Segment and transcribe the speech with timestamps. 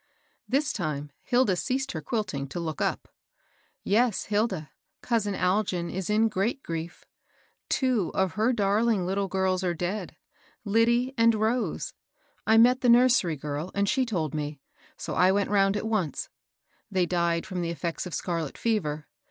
[0.49, 3.07] This time, Hilda ceased her quilting to look up.
[3.85, 4.71] ^'Yes, Hilda,
[5.03, 7.05] cousin Algin is in great grief.
[7.69, 10.15] Two of her darling little girls are dead,—
[10.65, 11.93] Lyd die and Rose.
[12.47, 14.59] I met the nursery girl, and she told me;
[14.97, 16.29] so I went round at once.
[16.89, 19.05] They died from the effects of scarlet fever.